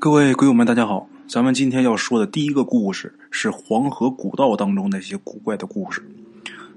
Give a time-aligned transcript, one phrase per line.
[0.00, 1.06] 各位鬼友们，大家好！
[1.28, 6.02] 咱们今天要说的第一个故事是黄河古道当中那些古怪的故事。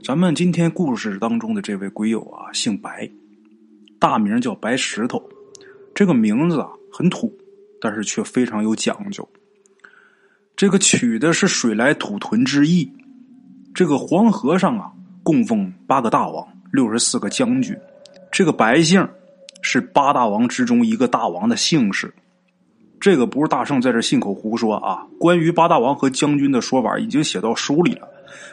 [0.03, 3.09] 咱们今天故事当中的这位鬼友啊，姓白，
[3.97, 5.23] 大名叫白石头。
[5.95, 7.33] 这个名字啊很土，
[7.79, 9.25] 但是却非常有讲究。
[10.57, 12.91] 这个取的是水来土屯之意。
[13.73, 14.91] 这个黄河上啊，
[15.23, 17.73] 供奉八个大王，六十四个将军。
[18.29, 19.07] 这个白姓
[19.61, 22.13] 是八大王之中一个大王的姓氏。
[23.03, 25.05] 这个不是大圣在这信口胡说啊！
[25.19, 28.07] 关于八大王和将军的说法已经写到书里了，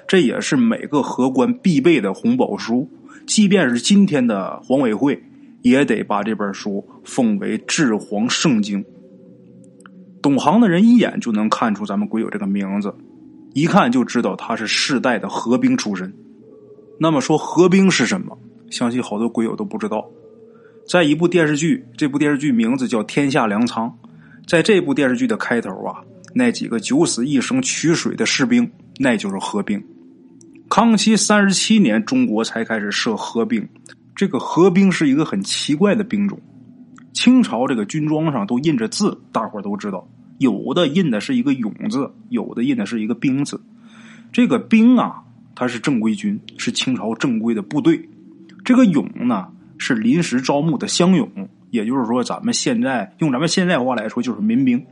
[0.09, 2.91] 这也是每个河官必备的红宝书。
[3.29, 5.23] 即便是今天的黄委会，
[5.63, 8.85] 也得把这本书奉为治黄圣经。
[10.21, 12.93] 懂行的人一眼就能看出咱们鬼友这个名字，
[13.55, 16.13] 一看就知道他是世代的河兵出身。
[16.99, 18.37] 那么说河兵是什么？
[18.69, 20.11] 相信好多鬼友都不知道。
[20.89, 23.87] 在一部电视剧，这部电视剧名字叫《天下粮仓》。
[24.51, 26.03] 在这部电视剧的开头啊，
[26.35, 29.81] 那几个九死一生取水的士兵，那就是河兵。
[30.69, 33.65] 康熙三十七年，中国才开始设河兵。
[34.13, 36.37] 这个河兵是一个很奇怪的兵种。
[37.13, 40.05] 清朝这个军装上都印着字，大伙都知道，
[40.39, 43.63] 有的印的是一个勇字，有的印的是一个兵字。
[44.33, 45.23] 这个兵啊，
[45.55, 48.05] 它是正规军，是清朝正规的部队。
[48.65, 49.47] 这个勇呢，
[49.79, 51.31] 是临时招募的乡勇。
[51.71, 54.85] 也就是说，咱们现在用咱们现在话来说，就是民兵。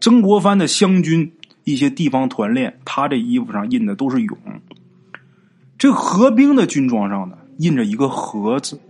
[0.00, 1.30] 曾国藩的湘军
[1.64, 4.38] 一些地方团练，他这衣服上印的都是“勇”。
[5.78, 8.80] 这河兵的军装上呢，印着一个“河”字，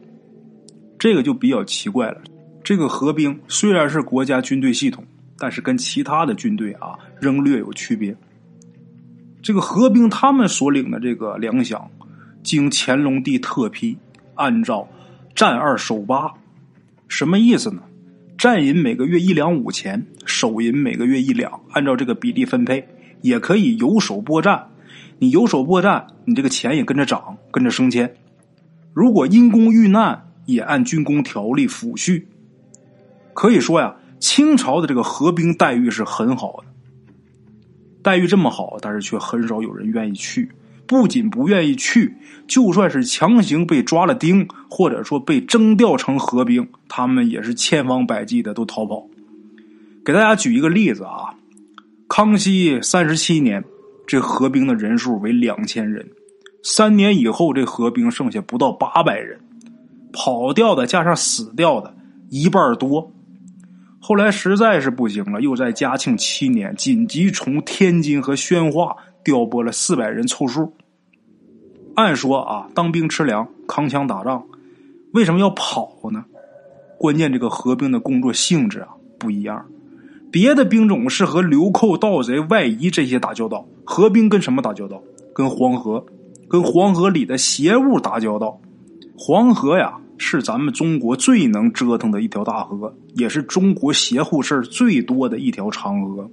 [0.99, 2.21] 这个就比较奇怪了。
[2.63, 5.05] 这个河兵虽然是国家军队系统，
[5.39, 8.17] 但是跟其他的军队啊，仍略有区别。
[9.43, 11.83] 这个河兵他们所领的这个粮饷，
[12.43, 13.97] 经乾隆帝特批，
[14.35, 14.87] 按照
[15.35, 16.33] 战二守八。
[17.11, 17.83] 什么意思呢？
[18.39, 22.89] 战银每个月一两五钱，手银每个月一两，按照这个比例分配，
[23.21, 24.69] 也可以有手拨战。
[25.19, 28.15] 你有手拨战，你这个钱也跟着涨，跟着升迁。
[28.95, 32.23] 如果因公遇难，也按军功条例抚恤。
[33.35, 36.65] 可以说呀，清朝的这个合兵待遇是很好的，
[38.03, 40.53] 待遇这么好，但是却很少有人愿意去。
[40.91, 42.13] 不仅不愿意去，
[42.49, 49.07] 就算是强行被抓了丁，或者说被征调成河兵，他们也是千方百计的都逃跑。
[50.05, 51.33] 给大家举一个例子啊，
[52.09, 53.63] 康熙三十七年，
[54.05, 56.05] 这河兵的人数为两千人，
[56.65, 59.39] 三年以后，这河兵剩下不到八百人，
[60.13, 61.95] 跑掉的加上死掉的
[62.31, 63.13] 一半多。
[64.01, 70.75] 后来实在是不行了，又在嘉庆七年紧急从天津和宣化调拨了四百人凑数。
[72.01, 74.43] 按说啊，当兵吃粮，扛枪打仗，
[75.13, 76.25] 为什么要跑呢？
[76.97, 78.89] 关键这个合兵的工作性质啊
[79.19, 79.67] 不一样。
[80.31, 85.03] 别的兵种是和流寇、盗贼、外夷这些打交道，合兵跟什么打交道？
[85.35, 86.07] 跟黄河，
[86.49, 88.59] 跟黄河里的邪物打交道。
[89.15, 96.31] 黄河呀，是咱们中国最能折腾的一条大河，也是中国邪乎事最多的一条长河。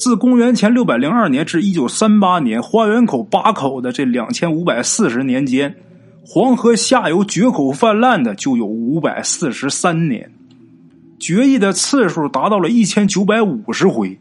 [0.00, 5.76] 自公元前六百零二年至一九三八年，花园口八口的这两千五百四十年间，
[6.24, 10.32] 黄河下游决口泛滥的就有五百四十三年，
[11.18, 14.18] 决议的次数达到了一千九百五十回。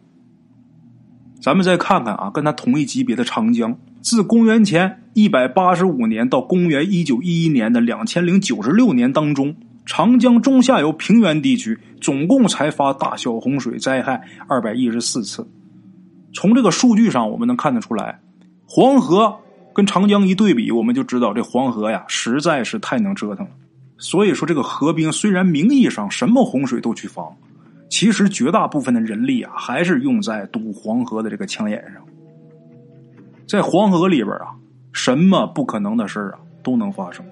[1.41, 15.47] 咱们再看看啊，跟他同一级别的长江，自公元前一百八十五年到公元一九一一年的两千零九十六年当中，长江中下游平原地区总共才发大小洪水灾害二百一十四次。
[16.33, 18.19] 从这个数据上，我们能看得出来，
[18.65, 19.35] 黄河
[19.73, 23.51] 跟长江一对比，我们就知道这黄河呀实在是太能折腾了。
[23.97, 27.35] 所以说，这个河兵虽然名义上什么洪水都去防，
[27.89, 32.01] 其实绝大部分的人力啊还是用在堵黄河的这个枪眼上。
[33.47, 34.55] 在黄河里边啊，
[34.93, 37.25] 什么不可能的事啊都能发生。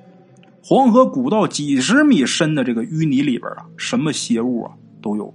[0.63, 4.71] 黄河古道几十米深的这个淤泥里边啊，什么邪物啊
[5.01, 5.33] 都有，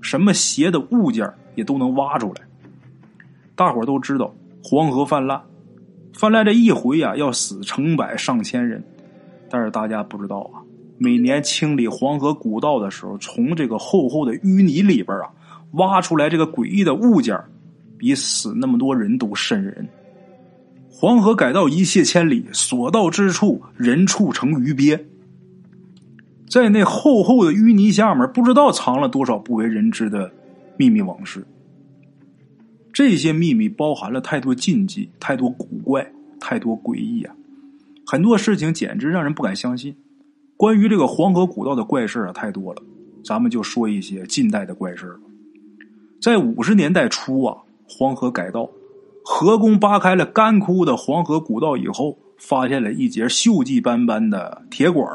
[0.00, 2.42] 什么邪的物件也都能挖出来。
[3.58, 4.32] 大伙都知道
[4.62, 5.40] 黄河泛滥，
[6.12, 8.80] 泛滥这一回啊，要死成百上千人。
[9.50, 10.62] 但是大家不知道啊，
[10.96, 15.26] 每年清理黄河古道的时候，从这个厚厚的淤泥里边啊，
[15.72, 17.36] 挖出来这个诡异的物件，
[17.98, 19.88] 比死那么多人都瘆人。
[20.88, 25.04] 黄河改道一泻千里，所到之处人畜成鱼鳖。
[26.48, 30.30] 在那厚厚的淤泥下面，不知道藏了多少不为人知的
[30.76, 31.44] 秘密往事。
[32.98, 36.10] 这些秘密包含了太多禁忌，太多古怪，
[36.40, 37.32] 太多诡异啊！
[38.04, 39.94] 很多事情简直让人不敢相信。
[40.56, 42.82] 关于这个黄河古道的怪事啊，太多了。
[43.24, 45.20] 咱们就说一些近代的怪事吧。
[46.20, 47.56] 在五十年代初啊，
[47.88, 48.68] 黄河改道，
[49.24, 55.06] 河工扒开了干枯的黄河古道以后，发现了一节锈迹斑斑的铁管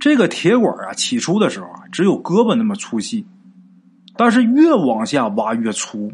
[0.00, 3.24] 这个铁管啊，起初的时候啊，只有胳膊那么粗细，
[4.16, 6.10] 但是越往下挖越粗，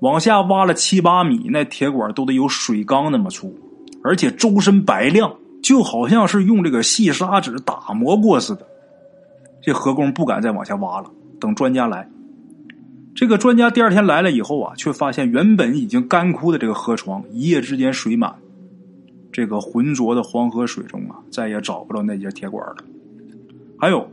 [0.00, 3.54] 往下挖了七八米，那铁管都得有水缸那么粗，
[4.02, 8.66] 而且周身白亮，就好像是用这个细砂纸打磨过似的。
[9.62, 11.10] 这河工不敢再往下挖了，
[11.40, 12.08] 等专家来。
[13.14, 18.34] 这个专家第二天来了以后啊，却发现原本已经干枯的这个河床一夜之间水满，
[19.32, 22.76] 这个浑浊的黄河水中啊，再也找不到那节铁管了。
[23.78, 24.10] 还有，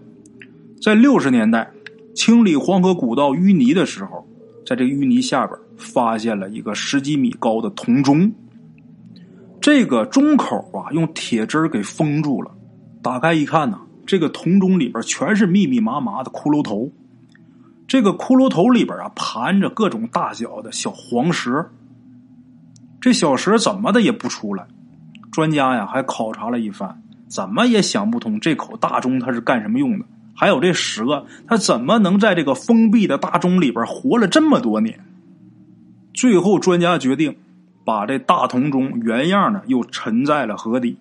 [0.81, 1.71] 在六十年代
[2.13, 4.25] 清理黄河古道淤泥的时候，
[4.65, 8.31] 在这淤泥下边发现了一个十几米高的铜钟，
[9.59, 12.51] 这个钟口啊用铁针给封住了，
[13.01, 16.91] 打开一看呢，这个铜钟里边全是密密麻麻的骷髅头。
[17.87, 21.69] 这个骷髅头里边啊，盘着各种大小的小黄蛇。
[23.01, 24.65] 这小蛇怎么的也不出来。
[25.31, 30.05] 专家呀，还考察了一番，怎么也想不通这口大钟它是干什么用的。
[30.33, 35.03] 还有这蛇，它怎么能在这个封闭的大钟里边活了这么多年？
[36.13, 37.35] 最后，专家决定
[37.83, 40.97] 把这大铜钟原样的又沉在了河底。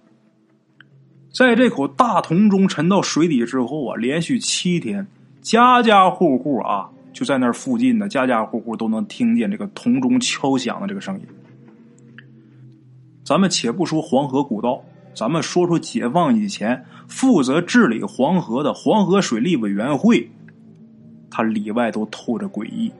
[1.32, 5.06] 在这口大铜钟沉到水底之后啊，连续七天。
[5.42, 11.26] 家家户户啊，就在那附近的家家户户都能听见这个铜钟敲响的这个声音。
[13.24, 14.82] 咱们且不说黄河古道，
[15.14, 20.28] 咱们说说解放以前负责治理黄河的黄河水利委员会，
[21.30, 22.92] 它里外都透着诡异。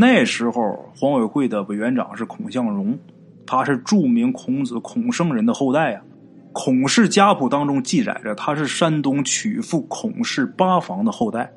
[0.00, 2.96] 那时候黄委会的委员长是孔向荣，
[3.44, 6.00] 他是著名孔子孔圣人的后代呀。
[6.52, 11.52] 孔氏家谱当中记载着，他是山东曲阜孔氏八房的后代。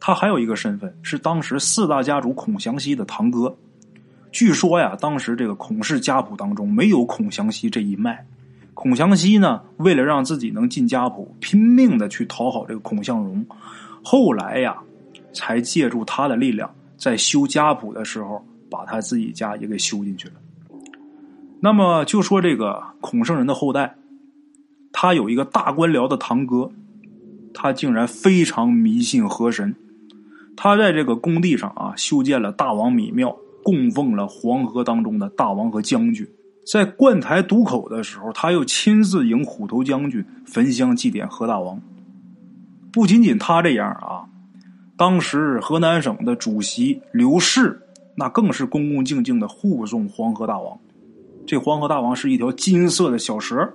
[0.00, 3.56] 他还有一个身份是当时四大家主孔祥熙的堂哥。
[4.32, 8.26] 据说呀，当时这个孔氏家谱当中没有孔祥熙这一脉。
[8.74, 13.46] 孔祥熙呢，为了让自己能进家谱，拼命的去讨好这个孔向荣。
[14.02, 14.76] 后来呀，
[15.32, 20.34] 才借助他的力量，在修家谱的时候，把他自己家也给修进去了。
[21.60, 23.96] 那么就说这个孔圣人的后代，
[24.92, 26.70] 他有一个大官僚的堂哥，
[27.52, 29.74] 他竟然非常迷信河神。
[30.56, 36.26] 他在这个工地上啊，修建了大王米庙，供奉了黄河当中的大王和将军。
[36.70, 41.80] 在灌台渡口的时候，他又亲自迎虎头将军焚香祭奠何大王。
[42.92, 44.24] 不仅仅他这样啊，
[44.96, 47.80] 当时河南省的主席刘氏，
[48.14, 50.78] 那更是恭恭敬敬的护送黄河大王。
[51.46, 53.74] 这黄河大王是一条金色的小蛇，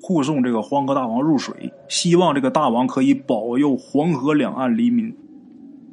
[0.00, 5.14] 护送这个黄河大王入水，希望这个大王可以保佑黄河两岸黎民。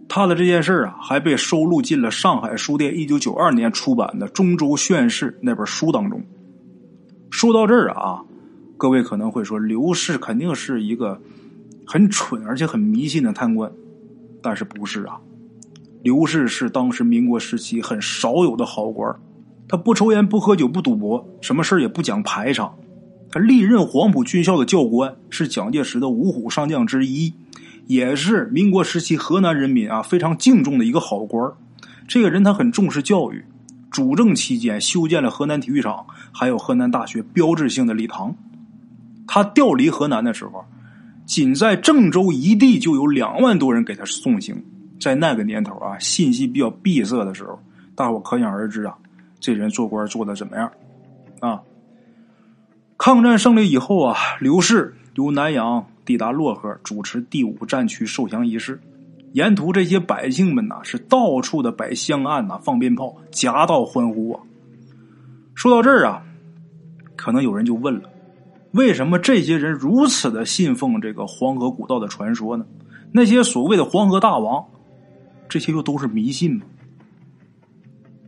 [0.07, 6.23] 他的这件事啊，还被收录进了上海书店一九九二年出版的《中州炫事》那本书当中。
[7.29, 8.23] 说到这儿啊，
[8.77, 11.19] 各位可能会说，刘氏肯定是一个
[11.85, 13.69] 很蠢而且很迷信的贪官，
[14.45, 15.17] 但是不是啊？
[16.03, 19.11] 刘氏是当时民国时期很少有的好官，
[19.67, 22.75] 他不抽烟、不喝酒、不赌博，什么事也不讲排场。
[23.31, 27.33] 他历任黄埔军校的教官，是蒋介石的五虎上将之一。
[27.87, 31.51] 也是民国时期河南人民啊非常敬重的一个好官
[32.07, 33.43] 这个人他很重视教育，
[33.89, 38.35] 主政期间修建了河南体育场，还有河南大学标志性的礼堂。
[39.25, 40.65] 他调离河南的时候，
[41.25, 44.63] 仅在郑州一地就有两万多人给他送行。
[44.99, 47.59] 在那个年头啊，信息比较闭塞的时候，
[47.95, 48.95] 大伙可想而知啊，
[49.39, 50.71] 这人做官做的怎么样
[51.39, 51.61] 啊？
[52.97, 55.85] 抗战胜利以后啊，刘氏由南阳。
[56.05, 58.79] 抵达漯河，主持第五战区受降仪式。
[59.33, 64.39] 沿途这些百姓们呐，是到处的摆香案呐，放鞭炮，夹道欢呼啊。
[65.55, 66.21] 说到这儿啊，
[67.15, 68.07] 可能有人就问了：
[68.75, 72.65] 为什么这些人如此的信奉这个黄河古道的传说呢？
[73.13, 74.65] 那些所谓的黄河大王，
[75.47, 76.65] 这些又都是迷信吗？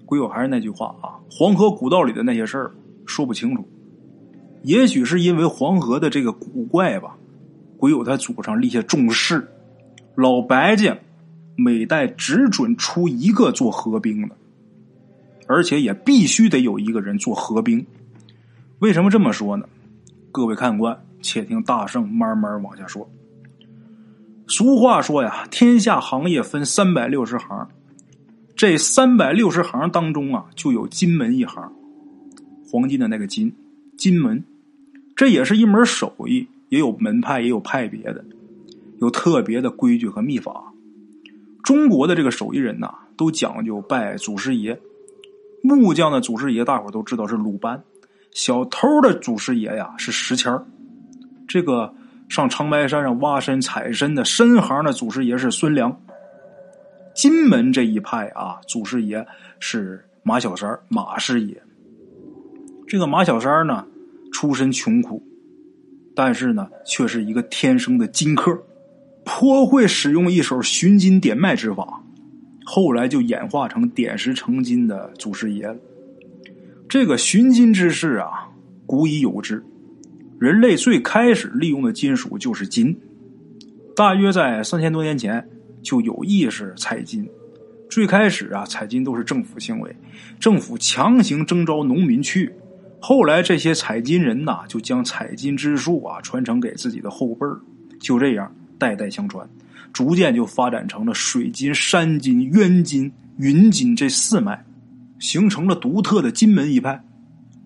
[0.05, 2.71] 鬼友还是那句话啊，黄河古道里的那些事儿
[3.05, 3.67] 说不清楚。
[4.63, 7.17] 也许是因为黄河的这个古怪吧。
[7.75, 9.45] 鬼友他祖上立下重誓，
[10.15, 10.97] 老白家
[11.57, 14.35] 每代只准出一个做河兵的，
[15.45, 17.85] 而且也必须得有一个人做河兵。
[18.79, 19.67] 为什么这么说呢？
[20.37, 23.09] 各位看官，且听大圣慢慢往下说。
[24.47, 27.67] 俗话说呀，天下行业分三百六十行，
[28.55, 31.73] 这三百六十行当中啊，就有金门一行，
[32.69, 33.51] 黄金的那个金，
[33.97, 34.43] 金门，
[35.15, 36.47] 这也是一门手艺。
[36.69, 38.23] 也有门派，也有派别的，
[38.99, 40.71] 有特别的规矩和秘法。
[41.63, 44.79] 中国的这个手艺人呐，都讲究拜祖师爷。
[45.63, 47.79] 木匠的祖师爷，大伙都知道是鲁班；
[48.37, 50.53] 小偷的祖师爷呀是石谦
[51.47, 51.91] 这个
[52.29, 55.99] 上长白山上挖参采参的参行的祖师爷是孙良。
[57.15, 59.25] 金门这一派啊，祖师爷
[59.59, 61.63] 是马小三马师爷。
[62.87, 63.83] 这个马小三呢，
[64.31, 65.23] 出身穷苦，
[66.15, 68.55] 但是呢，却是一个天生的金客，
[69.25, 72.03] 颇会使用一手寻金点脉之法。
[72.63, 75.75] 后来就演化成点石成金的祖师爷了。
[76.89, 78.47] 这个寻金之事啊，
[78.85, 79.61] 古已有之。
[80.39, 82.97] 人类最开始利用的金属就是金，
[83.95, 85.45] 大约在三千多年前
[85.81, 87.27] 就有意识采金。
[87.89, 89.93] 最开始啊，采金都是政府行为，
[90.39, 92.53] 政府强行征召农民去。
[92.99, 97.59] 后来这些采金人呐，就将采金之术啊传承给自己的后辈儿，
[97.99, 99.47] 就这样代代相传。
[99.91, 104.63] 逐渐就发展成了水金、山金、渊金、云金这四脉，
[105.19, 107.03] 形成了独特的金门一派。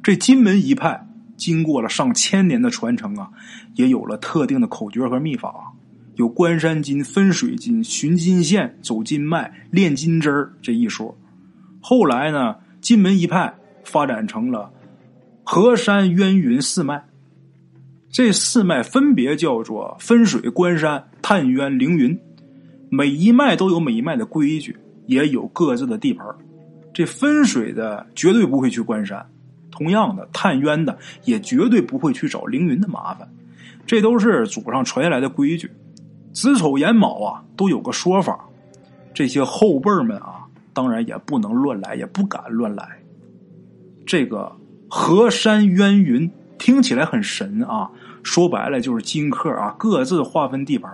[0.04, 3.30] 这金门一派经过了上千年的传承啊，
[3.76, 5.74] 也有了特定的口诀和秘法，
[6.16, 11.18] 有关山金、分水金、寻金线、走金脉、炼金针儿这一说。
[11.80, 13.54] 后来呢，金门一派
[13.84, 14.72] 发展成了
[15.44, 17.06] 河山、渊云四脉。
[18.12, 22.20] 这四脉分别叫做分水、关山、探渊、凌云，
[22.90, 24.78] 每一脉都有每一脉的规矩，
[25.08, 26.26] 也有各自的地盘。
[26.94, 29.26] 这分水的绝对不会去关山，
[29.72, 33.28] 同样的探渊的也绝对不会去找凌云的麻烦。
[33.86, 35.72] 这都是祖上传下来的规矩。
[36.34, 38.40] 子丑寅卯啊，都有个说法。
[39.14, 42.88] 这些后辈们啊，当然也不能乱来，也不敢乱来。
[44.06, 44.52] 这个
[44.90, 47.90] 河山渊云听起来很神啊。
[48.24, 50.92] 说白了就是金客啊，各自划分地盘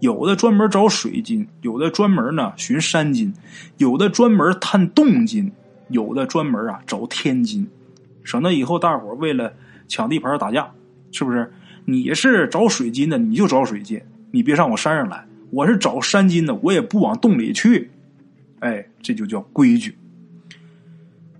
[0.00, 3.32] 有的专门找水金，有的专门呢寻山金，
[3.78, 5.50] 有的专门探洞金，
[5.88, 7.66] 有的专门啊找天金，
[8.22, 9.52] 省得以后大伙为了
[9.88, 10.70] 抢地盘打架，
[11.12, 11.50] 是不是？
[11.86, 14.00] 你是找水金的，你就找水金，
[14.32, 17.90] 你别上我山上来；我是找山金的，我也不往洞里去。
[18.58, 19.96] 哎，这就叫规矩。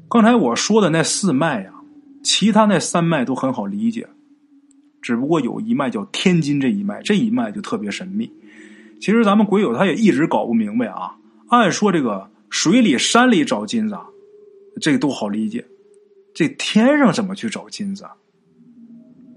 [0.09, 1.73] 刚才我说的那四脉呀，
[2.23, 4.07] 其他那三脉都很好理解。
[5.03, 8.31] 只不过有一脉叫天津这一脉，这一脉就特别神秘。
[9.00, 11.17] 其实咱们鬼友他也一直搞不明白啊。
[11.49, 13.97] 按说这个水里、山里找金子，
[14.81, 15.65] 这个都好理解。
[16.35, 18.05] 这天上怎么去找金子？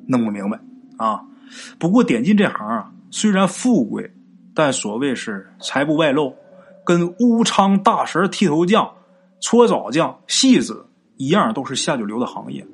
[0.08, 0.60] 弄不明白
[0.98, 1.24] 啊。
[1.78, 4.12] 不过点金这行啊，虽然富贵，
[4.54, 6.36] 但所谓是财不外露，
[6.86, 8.92] 跟乌昌大神、剃头匠、
[9.40, 10.86] 搓澡匠、戏子
[11.18, 12.66] 一样，都是下九流的行业。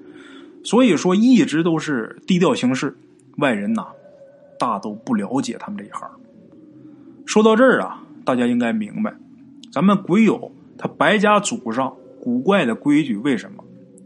[0.63, 2.97] 所以说，一直都是低调行事，
[3.37, 3.87] 外人呐，
[4.57, 6.09] 大都不了解他们这一行。
[7.25, 9.13] 说到这儿啊，大家应该明白，
[9.71, 13.63] 咱们鬼友他白家祖上古怪的规矩为什么？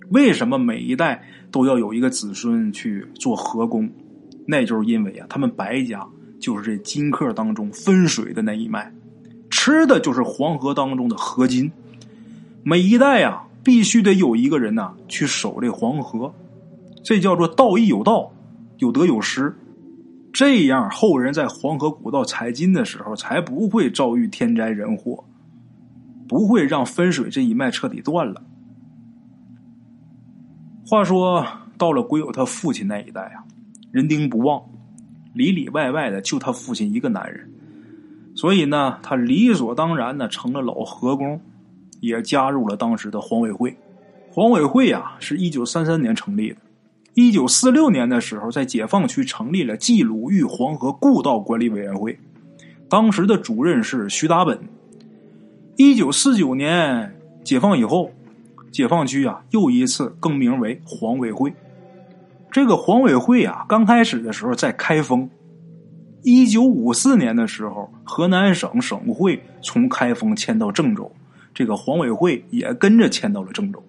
[0.10, 3.90] 为什么每一代都要有一个子孙去做河工？
[4.48, 6.08] 那就是因为啊，他们白家
[6.40, 8.92] 就是这金客当中分水的那一脉，
[9.52, 11.72] 吃的就是黄河当中的河金。
[12.64, 16.34] 每一代啊，必须得有一个人呐去守这黄河。
[17.04, 18.32] 这叫做道义有道，
[18.78, 19.56] 有得有失，
[20.32, 25.24] 这样后人在黄河古道采金的时候，才不会遭遇天灾人祸，
[26.28, 28.42] 不会让分水这一脉彻底断了。
[30.86, 31.46] 话说
[31.78, 33.44] 到了鬼友他父亲那一代啊，
[33.92, 34.62] 人丁不旺，
[35.34, 37.50] 里里外外的就他父亲一个男人，
[38.36, 41.42] 所以呢，他理所当然的成了老河工，
[42.00, 43.76] 也加入了当时的黄委会。
[44.32, 46.58] 黄委会啊，是一九三三年成立的。
[47.22, 52.18] 一九四六年的时候，在解放区成立了冀鲁豫黄河故道管理委员会，
[52.88, 54.58] 当时的主任是徐达本。
[55.76, 58.10] 一九四九年解放以后，
[58.72, 61.54] 解放区啊又一次更名为黄委会。
[62.50, 65.30] 这个黄委会啊，刚开始的时候在开封。
[66.24, 71.12] 一九五四年的时候，河南省省会从开封迁到郑州，
[71.54, 73.84] 这个黄委会也跟着迁到了郑州。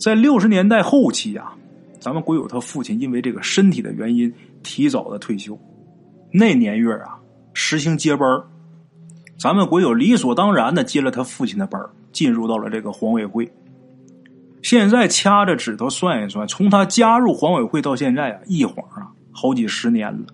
[0.00, 1.54] 在六十年代后期啊。
[2.00, 5.58] 咱们鬼友他父亲因为这个身体的原因提早的退休，
[6.32, 7.18] 那年月啊
[7.52, 8.28] 实行接班
[9.38, 11.80] 咱们鬼友理所当然的接了他父亲的班
[12.12, 13.50] 进入到了这个黄委会。
[14.62, 20.26] 现在掐着指头算一算，从他加入黄委会到现在啊，一晃啊好几十年了。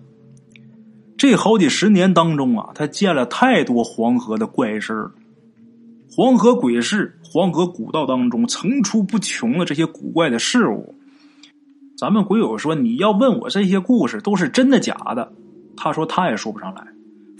[1.17, 5.11] 这好几十年当中啊，他见了太多黄河的怪事
[6.11, 10.95] 黄河鬼事、黄河古道当中层出不穷的这些古怪的事物。
[11.97, 15.31] 咱们鬼友说：“你要问我这些故事都是真的假的？”
[15.77, 16.87] 他说他也说不上来。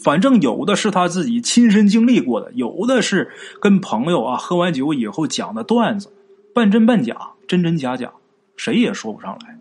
[0.04, 3.32] 反正有的是他自己亲身经历过的，有的是
[3.62, 6.12] 跟朋友啊喝完酒以后讲的段子，
[6.54, 7.16] 半真半假，
[7.48, 8.12] 真真假假，
[8.56, 9.58] 谁也说不上来。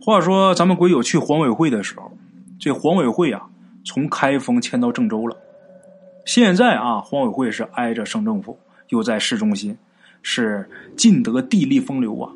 [0.00, 2.12] 话说咱们鬼友去黄委会的时候，
[2.58, 3.48] 这黄委会啊
[3.84, 5.36] 从开封迁到郑州了。
[6.24, 9.76] 现在啊，黄委会是挨着省政府，又在市中心，
[10.22, 12.32] 是尽得地利风流啊。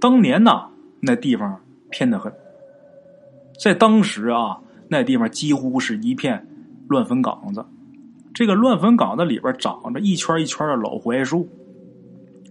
[0.00, 0.68] 当年呐，
[1.00, 1.60] 那地方
[1.90, 2.32] 偏得很，
[3.58, 4.60] 在当时啊。
[4.88, 6.46] 那地方几乎是一片
[6.86, 7.66] 乱坟岗子，
[8.32, 11.48] 这个乱坟岗子里边长着一圈一圈的老槐树，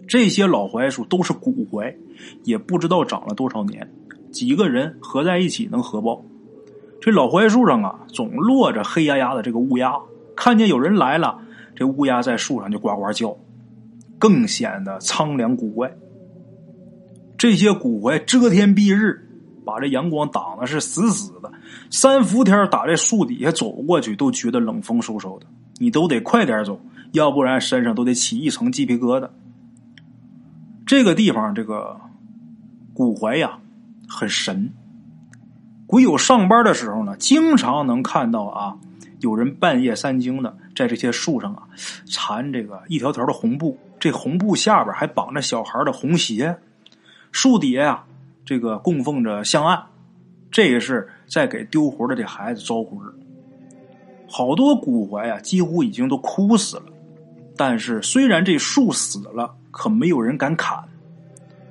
[0.05, 1.97] 这些老槐树都是古槐，
[2.43, 3.89] 也不知道长了多少年，
[4.33, 6.21] 几个人合在一起能合抱。
[6.99, 9.93] 这老槐树上啊，总落着黑压压的这个乌鸦，
[10.35, 11.39] 看见有人来了，
[11.73, 13.33] 这乌鸦在树上就呱呱叫，
[14.19, 15.89] 更显得苍凉古怪。
[17.37, 19.21] 这些古槐遮天蔽日。
[19.65, 21.51] 把这阳光挡的是死死的，
[21.89, 25.47] 三伏天打这树底下走过去都觉得冷风嗖嗖的，
[25.79, 26.79] 你都得快点走，
[27.13, 29.27] 要不然身上都得起一层鸡皮疙瘩。
[30.85, 31.99] 这个地方这个
[32.93, 33.57] 古槐呀
[34.07, 34.71] 很神，
[35.87, 38.77] 鬼友上班的时候呢，经常能看到啊，
[39.21, 41.63] 有人半夜三更的在这些树上啊
[42.05, 46.55] 缠这个一条条的红布，这红布下边还绑着小孩的红鞋，
[47.35, 48.03] 树底下呀。
[48.45, 49.83] 这个供奉着香案，
[50.51, 52.97] 这也是在给丢魂的这孩子招魂。
[54.27, 56.83] 好多古槐啊，几乎已经都枯死了。
[57.57, 60.81] 但是虽然这树死了，可没有人敢砍。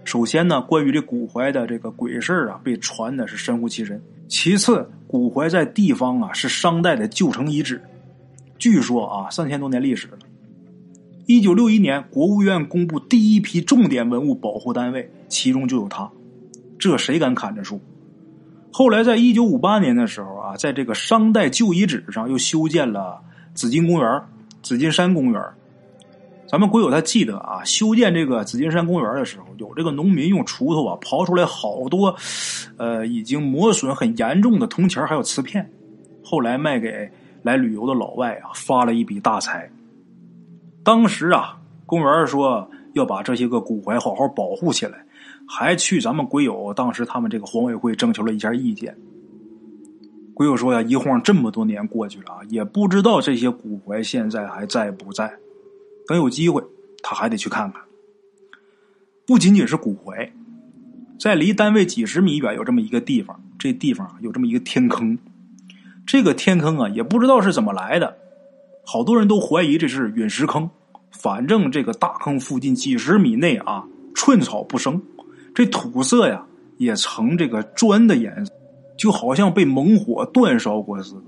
[0.04, 4.02] 首先呢，关于这古槐的这个鬼事啊，被传的是神乎其神。
[4.28, 7.80] 其次，古槐在地方啊是商代的旧城遗址，
[8.58, 10.18] 据说啊三千多年历史了。
[11.26, 16.10] 一九六一年，国务院公布第一批重点文物保护单位，其中就有它。
[16.78, 17.80] 这谁敢砍这树？
[18.70, 23.18] 后来，在一九五八年的时候啊，在这个商代旧遗址上又修建了
[23.54, 24.22] 紫金公园、
[24.62, 25.42] 紫金山公园。
[26.46, 32.14] 咱们国友他记得啊，修建这个紫金山公园的时候，有这个农民用锄头啊刨出来好多，
[32.76, 35.68] 呃，已经磨损很严重的铜钱还有瓷片，
[36.22, 37.08] 后来卖给
[37.42, 39.70] 来旅游的老外啊，发了一笔大财。
[40.84, 45.04] 当时啊，公园说要把这些个古槐好好保护起来。
[45.46, 48.96] 还去咱们鬼友当时他们这个黄委会征求了一下意见。
[50.32, 55.34] 鬼友说呀，一晃这么多年过去了啊，也不知道这些古槐现在还在不在。
[56.06, 56.62] 等有机会，
[57.02, 57.82] 他还得去看看。
[59.26, 60.32] 不仅仅是古槐，
[61.18, 65.18] 在离单位几十米远有这么一个地方，这地方有这么一个天坑。
[66.06, 68.16] 这个天坑啊，也不知道是怎么来的，
[68.84, 70.68] 好多人都怀疑这是陨石坑。
[71.10, 75.00] 反正这个大坑附近几十米内啊，寸草不生。
[75.54, 76.44] 这土色呀，
[76.76, 78.52] 也呈这个砖的颜色，
[78.98, 81.22] 就好像被猛火煅烧过似的。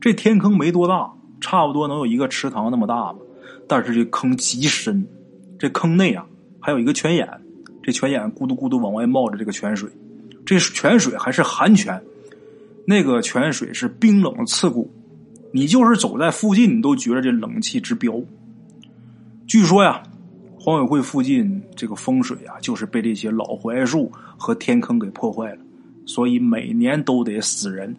[0.00, 3.18] 这天坑没多大，差不多能有一个池塘那么大吧。
[3.66, 5.06] 但是这坑极深，
[5.58, 6.26] 这坑内啊
[6.60, 7.26] 还有一个泉眼，
[7.82, 9.88] 这泉眼咕嘟咕嘟往外冒着这个泉水，
[10.44, 11.98] 这泉水还是寒泉，
[12.86, 14.92] 那个泉水是冰冷刺骨，
[15.54, 18.20] 你就是走在附近，你都觉得这冷气直飙。
[19.46, 20.02] 据说呀。
[20.56, 25.58] 黄委会附近这个风水啊，就是被这些老槐树和天坑给破坏了，
[26.06, 27.94] 所以每年都得死人。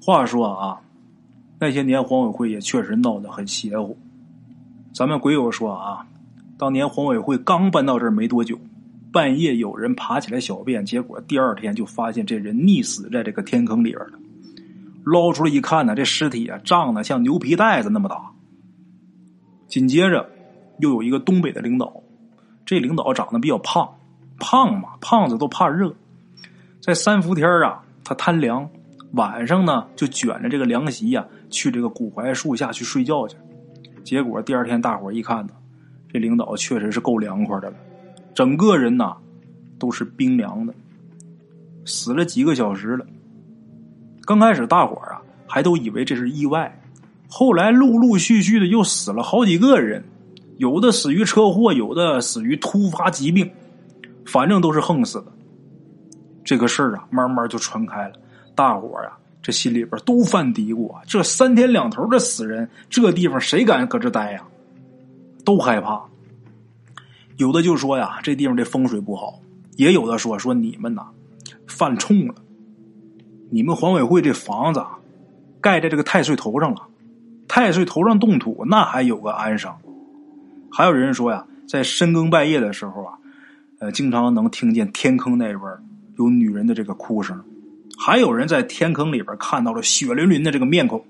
[0.00, 0.80] 话说啊，
[1.60, 3.94] 那些年黄委会也确实闹得很邪乎。
[4.94, 6.06] 咱们鬼友说啊，
[6.56, 8.58] 当年黄委会刚搬到这儿没多久，
[9.12, 14.18] 半夜有人爬起来小便，结果第二天就发现这人溺死在这个天坑里边了。
[15.12, 18.32] 捞出来一看呢，这尸体啊胀的像牛皮袋子那么大。
[19.66, 20.30] 紧接着。
[20.80, 21.92] 又有一个东北的领导，
[22.64, 23.96] 这领导长得比较胖，
[24.38, 25.92] 胖嘛，胖子都怕热。
[26.80, 28.70] 在三伏天啊，他贪凉，
[29.14, 33.36] 晚上呢就卷着这个凉席呀，去这个古槐树下去睡觉去。
[34.04, 35.52] 结果第二天大伙一看呢，
[36.12, 37.76] 这领导确实是够凉快的了，
[38.32, 39.16] 整个人呐
[39.80, 40.72] 都是冰凉的，
[41.84, 43.04] 死了几个小时了。
[44.28, 46.78] 刚开始大伙啊还都以为这是意外，
[47.30, 50.04] 后来陆陆续续的又死了好几个人。
[50.58, 53.50] 有的死于车祸，有的死于突发疾病，
[54.26, 55.32] 反正都是横死的。
[56.44, 58.16] 这个事儿啊，慢慢就传开了。
[58.54, 64.42] 大伙儿啊，这心里边都犯嘀咕啊：这三天两头的死人，这地方谁敢搁这待呀？
[65.42, 66.04] 都害怕。
[67.38, 69.40] 有的就说呀，这地方这风水不好；
[69.76, 71.06] 也有的说说你们呐，
[71.66, 72.34] 犯冲了。
[73.50, 74.84] 你们黄委会这房子
[75.60, 76.82] 盖在这个太岁头上了，
[77.48, 79.72] 太岁头上动土，那还有个安生。
[80.70, 83.18] 还有人说呀，在深更半夜的时候啊，
[83.80, 85.60] 呃，经常能听见天坑那边
[86.16, 87.42] 有女人的这个哭声，
[87.98, 91.04] 还有人在天坑里边看到了血淋淋的这个面孔，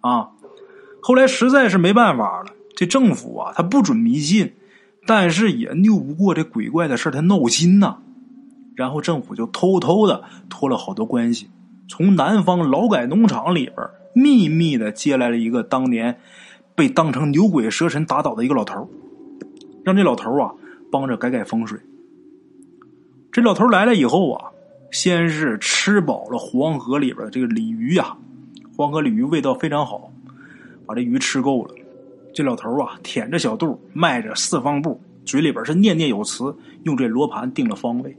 [0.00, 0.30] 啊！
[1.02, 4.54] 后来实在是没办法了，这政府啊，他不准迷信，
[5.06, 7.98] 但是也拗不过这鬼怪的事他闹心呐。
[8.74, 11.48] 然后政府就偷偷的托了好多关系，
[11.88, 13.76] 从南方劳改农场里边
[14.14, 16.18] 秘密的接来了一个当年
[16.74, 18.88] 被当成牛鬼蛇神打倒的一个老头
[19.84, 20.52] 让这老头啊
[20.90, 21.78] 帮着改改风水。
[23.30, 24.50] 这老头来了以后啊。
[24.90, 28.16] 先是吃饱了黄河里边这个鲤鱼呀，
[28.76, 30.12] 黄河鲤鱼味道非常好，
[30.86, 31.74] 把这鱼吃够了。
[32.32, 38.16] 这老头啊，舔着小肚，迈着四方步，嘴里边是念念有词，用这罗盘定了方位，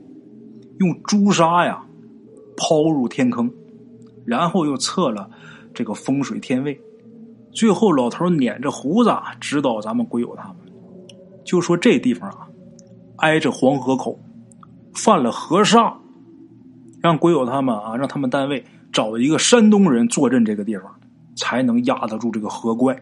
[0.79, 1.81] 用朱砂呀
[2.57, 3.51] 抛入天坑，
[4.25, 5.29] 然后又测了
[5.73, 6.79] 这个风水天位。
[7.51, 10.57] 最后，老头捻着胡子指导咱们鬼友他们，
[11.45, 12.47] 就说这地方啊，
[13.17, 14.19] 挨着黄河口，
[14.93, 15.93] 犯了河煞。
[17.01, 20.91] 让鬼友他们啊，让他们单位找一个山东人坐镇这个地方，
[21.35, 22.99] 才能压得住这个河怪。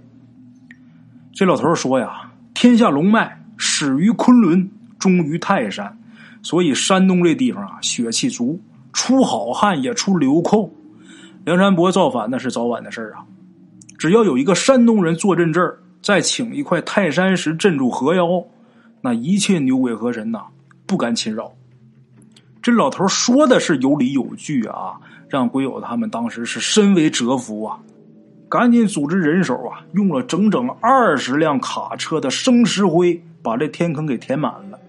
[1.32, 5.98] 这老头说呀：“天下龙脉始于昆仑，终于泰山，
[6.42, 8.60] 所以山东这地方啊，血气足，
[8.94, 10.72] 出好汉也出流寇。
[11.44, 13.26] 梁山伯造反那是早晚的事啊。
[13.98, 18.26] 只要有一个山东人坐镇这儿，再请一块泰山石镇住河妖，
[19.02, 20.44] 那一切牛鬼河神呐，
[20.86, 21.52] 不敢侵扰。”
[22.62, 24.94] 这老头说的是有理有据啊，
[25.28, 27.78] 让鬼友他们当时是深为折服啊，
[28.48, 34.80] 赶紧组织人手啊，用了整整二十辆卡车的生石灰，把这天坑给填满了。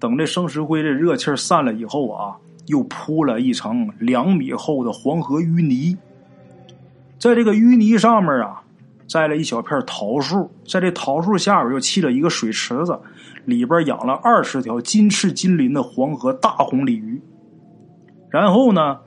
[0.00, 2.34] 等这生石灰这热气散了以后啊，
[2.70, 5.94] 又铺了一层两米厚的黄河淤泥，
[7.18, 8.62] 在这个淤泥上面啊，
[9.06, 12.98] 栽了一小片桃树，在这桃树下边又砌了一个水池子。
[13.46, 17.20] 里边养了二十条金翅金鳞的黄河大红鲤鱼，
[18.28, 18.98] 然后呢，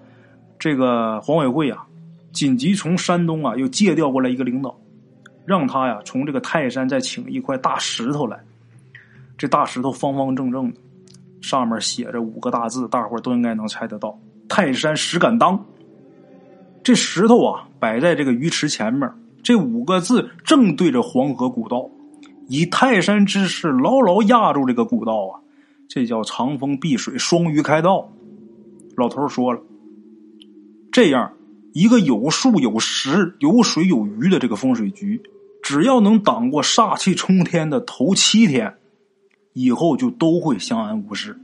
[0.58, 1.86] 这个黄委会啊，
[2.32, 4.76] 紧急从山东啊又借调过来一个领导，
[5.46, 8.38] 让他呀从这个泰山再请一块大石头来。
[9.38, 10.78] 这大石头方方正正的，
[11.44, 15.64] 上面写着五个大字，大伙都应该能猜得到：泰山石敢当。
[16.82, 19.12] 这石头啊摆在这个鱼池前面，
[19.44, 21.90] 这五个字正对着黄河古道。
[22.48, 25.40] 以泰山之势牢牢压住这个古道啊，
[25.90, 28.10] 这叫长风避水，双鱼开道。
[28.96, 29.62] 老头说了，
[30.92, 31.34] 这样
[31.74, 35.22] 一个有树有石有水有鱼的这个风水局，
[35.62, 38.76] 只要能挡过煞气冲天的头七天，
[39.54, 41.40] 以后就都会相安无事。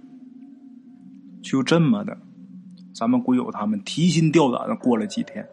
[1.42, 2.18] 就这么的，
[2.94, 5.48] 咱们鬼友他们提心吊胆的过了几天，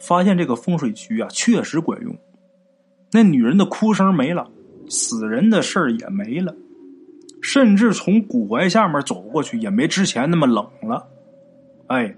[0.00, 2.14] 发现这个风水局啊确实管用，
[3.12, 4.50] 那女人的哭声没了。
[4.86, 6.54] 死人的事儿也没了，
[7.40, 11.08] 甚至从古槐下面走过去也没之前那么冷了。
[11.86, 12.14] 哎，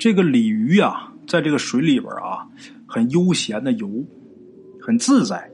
[0.00, 2.44] 这个鲤鱼啊，在这个水里边啊，
[2.88, 3.88] 很悠闲的游，
[4.80, 5.48] 很自在。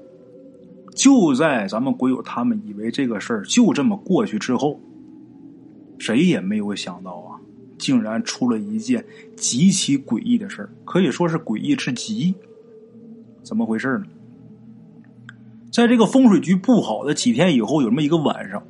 [0.94, 4.80] 就在咱们鬼友他们以为这个事儿就这么过去之后，
[5.98, 7.40] 谁也没有想到啊，
[7.78, 9.04] 竟然出了一件
[9.36, 12.34] 极其诡异的事儿，可以说是诡异至极。
[13.42, 14.04] 怎么回事呢？
[15.72, 18.62] 在这个风水局布好的几天以后，有这么一个晚上，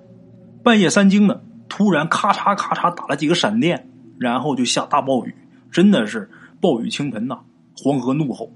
[0.63, 5.35] 半夜三更的，突然咔嚓咔嚓打了几个闪电，然后就下大暴雨，
[5.71, 7.41] 真的是暴雨倾盆呐！
[7.77, 8.51] 黄河怒吼。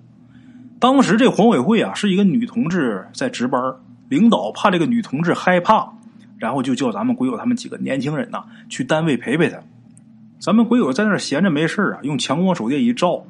[0.80, 3.60] 当时这黄委会啊，是一个女同志在值班，
[4.08, 5.92] 领导怕这个女同志害怕，
[6.36, 9.58] 然后就叫咱们鬼友他们几个年轻人呐去单位陪陪她。
[10.38, 13.24] 咱们鬼友在那闲着没事啊，用强光手电一照，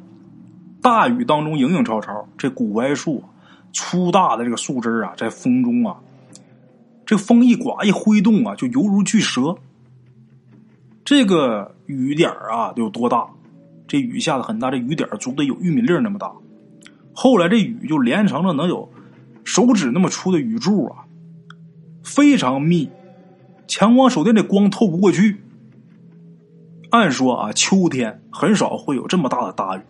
[0.82, 3.24] 大雨当中影影绰绰，这古槐树。
[3.70, 5.96] 粗大的这个树枝啊，在风中啊，
[7.04, 9.56] 这风一刮一挥动啊，就犹如巨蛇。
[11.04, 13.26] 这个雨点啊，有多大？
[13.86, 16.32] 这雨下的很大，这雨点足得有玉米粒那么大。
[17.20, 18.88] 后来这雨就连成了能有
[19.42, 21.02] 手指那么粗的雨柱啊，
[22.04, 22.88] 非常密，
[23.66, 25.38] 强光手电的光透不过去。
[26.90, 29.80] 按说啊，秋天很少会有这么大的大雨。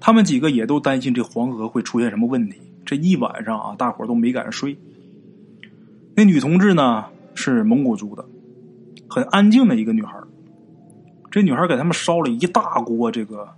[0.00, 2.60] 他们几个也都担心这黄河会出现什么问题。
[2.84, 4.76] 这一晚上啊，大伙都没敢睡。
[6.16, 7.04] 那女同志呢，
[7.36, 8.24] 是蒙古族的，
[9.08, 10.18] 很安静的一个女孩。
[11.30, 13.48] 这女孩给他们烧了一大锅这个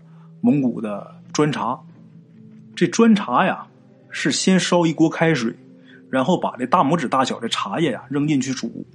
[0.42, 1.80] 蒙古的砖茶。
[2.78, 3.66] 这砖茶呀，
[4.08, 5.52] 是先烧一锅开水，
[6.08, 8.86] 然后把这大拇指大小的茶叶呀扔进去煮，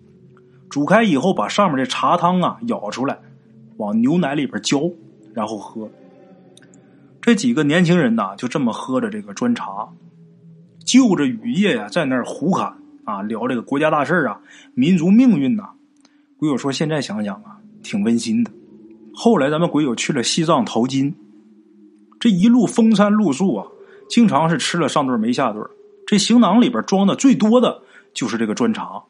[0.69, 3.19] 煮开以后把上面的茶汤啊舀出来，
[3.75, 4.89] 往牛奶里边浇，
[5.33, 5.89] 然后喝。
[7.19, 9.89] 这几个年轻人呐，就这么喝着这个砖茶。
[10.85, 14.39] 就着雨夜呀，在那儿胡侃啊，聊这个国家大事啊，
[14.75, 15.71] 民族命运呐。
[16.37, 18.51] 鬼友说：“现在想想啊，挺温馨的。
[19.13, 21.13] 后来咱们鬼友去了西藏淘金，
[22.17, 23.67] 这一路风餐露宿啊，
[24.13, 25.67] 经常是吃了上顿没下顿。
[26.05, 27.81] 这行囊里边装的最多的
[28.13, 29.01] 就是这个砖茶。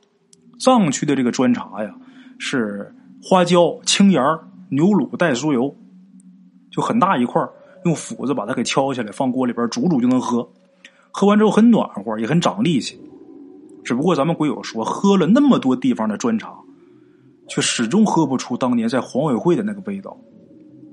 [0.57, 1.93] 藏区的这个砖茶呀，
[2.39, 4.23] 是花椒、青盐、
[4.69, 5.75] 牛乳、带酥油，
[6.71, 7.45] 就很大一块
[7.83, 10.47] 用斧子把它给敲下来，放锅里边煮煮就能喝。
[11.11, 12.97] 喝完之后很暖和，也很长力气。
[13.83, 16.55] 只不过咱们鬼友说，喝了那么多地方的砖茶。
[17.49, 20.17] 却始终喝不出当年在黄委会的那个味道，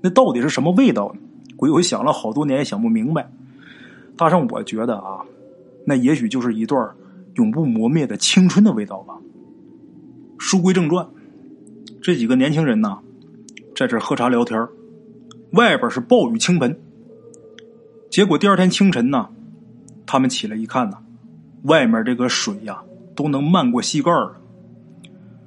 [0.03, 1.21] 那到底是什么味道呢？
[1.57, 3.31] 鬼友想了好多年也想不明白。
[4.21, 5.25] 大圣，我觉得啊，
[5.87, 6.95] 那也许就是一段
[7.37, 9.15] 永不磨灭的青春的味道吧。
[10.39, 11.09] 书归正传，
[12.03, 12.99] 这几个年轻人呢，
[13.75, 14.69] 在这喝茶聊天
[15.53, 16.79] 外边是暴雨倾盆。
[18.11, 19.31] 结果第二天清晨呢，
[20.05, 20.99] 他们起来一看呢，
[21.63, 22.83] 外面这个水呀，
[23.17, 24.37] 都能漫过膝盖了。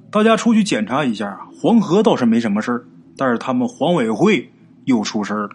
[0.10, 2.84] 大家出去检查一下，黄河倒是没什么事，
[3.16, 4.52] 但是他们黄委会
[4.86, 5.52] 又出事了。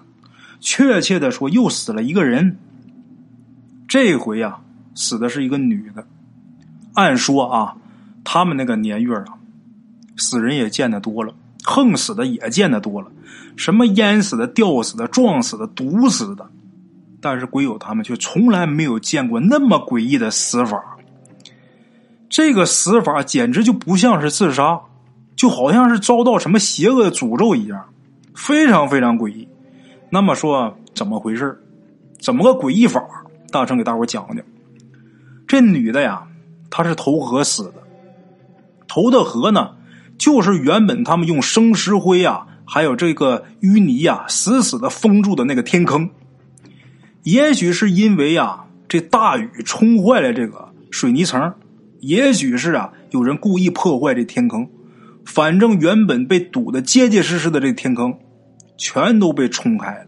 [0.61, 2.57] 确切的说，又死了一个人。
[3.89, 4.61] 这回呀，
[4.95, 6.07] 死的是一个女的。
[6.93, 7.75] 按说啊，
[8.23, 9.39] 他们那个年月啊，
[10.19, 11.33] 死人也见得多了，
[11.65, 13.11] 横死的也见得多了，
[13.57, 16.47] 什么淹死的、吊死的、撞死的、毒死的，
[17.21, 20.99] 但是鬼友他们却从来没有见过那么诡异的死法。
[22.29, 24.79] 这个死法简直就不像是自杀，
[25.35, 27.87] 就好像是遭到什么邪恶的诅咒一样，
[28.35, 29.49] 非常非常诡异。
[30.11, 31.59] 那么说怎么回事
[32.21, 33.03] 怎么个诡异法？
[33.51, 34.45] 大成给大伙讲讲。
[35.47, 36.25] 这女的呀，
[36.71, 37.75] 她是投河死的。
[38.87, 39.77] 投的河呢，
[40.17, 46.11] 就是原本他们用生石灰啊，还有这个淤泥呀，死死的封住的那个天坑。
[47.23, 51.55] 也许是因为呀，这大雨冲坏了这个水泥层。
[52.01, 54.69] 也许是啊，有人故意破坏这天坑，
[55.25, 58.17] 反正原本被堵得结结实实的这天坑，
[58.77, 60.07] 全都被冲开了，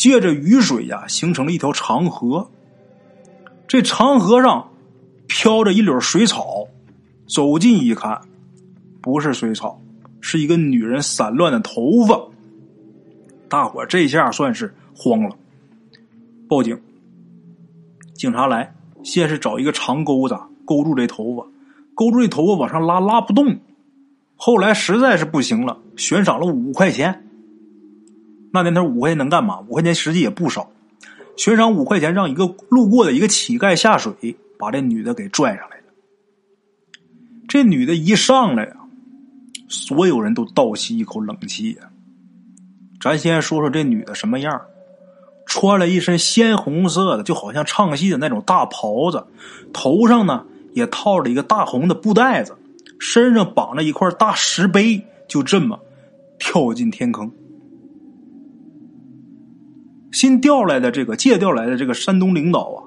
[0.00, 2.50] 借着雨水呀，形成了一条长河。
[3.68, 4.70] 这长河上
[5.26, 6.66] 飘着一绺水草，
[7.28, 8.18] 走近一看，
[9.02, 9.78] 不是水草，
[10.22, 12.18] 是一个女人散乱的头发。
[13.46, 15.36] 大伙这下算是慌了，
[16.48, 16.80] 报警。
[18.14, 20.34] 警察来，先是找一个长钩子。
[20.64, 21.46] 勾住这头发，
[21.94, 23.58] 勾住这头发往上拉，拉不动。
[24.34, 27.26] 后来实在是不行了，悬赏了五块钱。
[28.52, 29.60] 那年头五块钱能干嘛？
[29.60, 30.70] 五块钱实际也不少。
[31.36, 35.84] 悬赏五块钱，让一个路过的一个乞丐下水，把这女的给拽上来了。
[37.48, 38.76] 这女的一上来呀，
[39.68, 41.90] 所有人都倒吸一口冷气呀。
[43.00, 44.60] 咱先说说这女的什么样。
[45.46, 49.26] 穿了一身鲜红色的，就好像唱戏的那种大袍子，
[49.72, 50.44] 头上呢。
[50.72, 52.56] 也套着一个大红的布袋子，
[53.00, 55.80] 身上绑着一块大石碑，就这么
[56.38, 57.28] 跳进天坑。
[60.12, 62.78] 新调来的这个借调来的这个山东领导啊，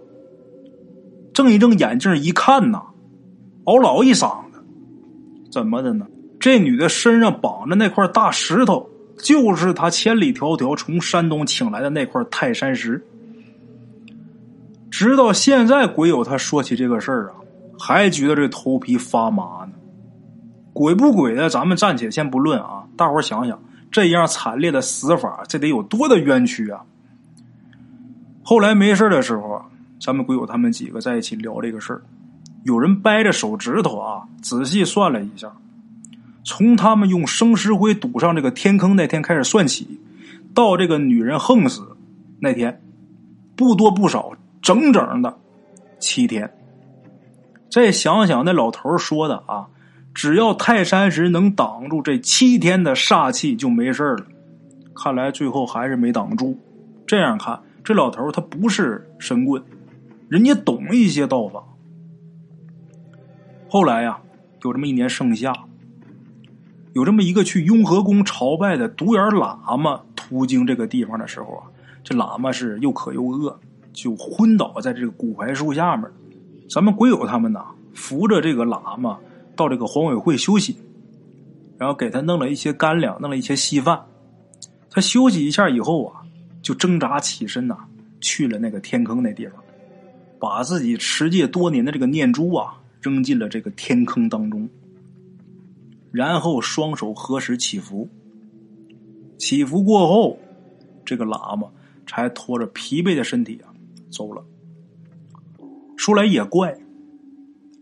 [1.34, 2.82] 睁一睁眼睛一看呐，
[3.66, 4.64] 嗷老一嗓子，
[5.52, 6.06] 怎么的呢？
[6.40, 13.02] 这女的身上绑着那块大石头，就是他千里迢迢从山东请来的那块泰山石。
[14.92, 17.36] 直到现在，鬼友他说起这个事儿啊。
[17.80, 19.72] 还觉得这头皮发麻呢，
[20.74, 22.84] 鬼不鬼的，咱们暂且先不论啊。
[22.96, 26.82] 大伙想想，这样惨烈的死法，这得有多大冤屈啊！
[28.44, 29.62] 后来没事的时候，
[30.00, 32.02] 咱们鬼友他们几个在一起聊这个事儿，
[32.64, 35.52] 有人掰着手指头啊，仔细算了一下，
[36.44, 40.00] 从他们用生石灰堵上这个天坑那天开始算起，
[40.54, 41.96] 到这个女人横死
[42.40, 42.82] 那天，
[43.56, 45.38] 不多不少，整整的
[46.00, 46.54] 七天。
[47.72, 49.68] 再想想那老头说的啊，
[50.14, 54.26] 只要泰山石能挡住这七天的煞气，就没事了。
[54.94, 56.60] 看来最后还是没挡住。
[57.08, 59.62] 这样看，这老头他不是神棍，
[60.30, 61.64] 人家懂一些道法。
[63.68, 64.20] 后来呀，
[64.64, 65.54] 有这么一年盛夏，
[66.94, 71.64] 有这么一个去雍和宫朝拜的独眼喇嘛途经这个地方的时候啊，
[72.04, 73.60] 这喇嘛是又渴又饿，
[73.92, 76.10] 就昏倒在这个古槐树下面。
[76.70, 79.20] 咱们鬼友他们呢，扶着这个喇嘛
[79.56, 80.78] 到这个黄委会休息，
[81.78, 84.06] 然后给他弄了一些干粮，弄了一些稀饭。
[84.90, 86.23] 他休息一下以后啊，
[86.64, 87.78] 就挣扎起身呐，
[88.20, 89.62] 去了那个天坑那地方，
[90.40, 94.68] 把自己持戒多年的这个念珠啊扔进了这个天坑当中，
[96.12, 98.10] 然后双手合十祈福。
[99.38, 100.40] 祈福过后，
[101.04, 101.70] 这个喇嘛
[102.08, 103.68] 才拖着疲惫的身体啊
[104.10, 104.44] 走了。
[105.98, 106.80] 说来也怪，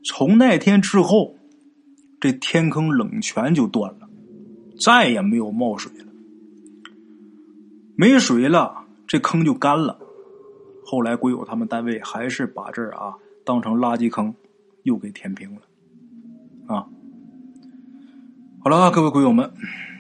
[0.03, 1.35] 从那天之后，
[2.19, 4.09] 这天坑冷泉就断了，
[4.79, 6.10] 再也没有冒水了。
[8.01, 9.99] 没水了，这坑就干了。
[10.83, 13.13] 后来鬼友他们单位还是把这儿啊
[13.45, 14.33] 当成垃圾坑，
[14.81, 15.61] 又给填平了。
[16.65, 16.87] 啊，
[18.63, 19.51] 好了，各位鬼友们，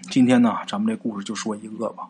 [0.09, 2.09] 今天呢，咱们这故事就说一个吧。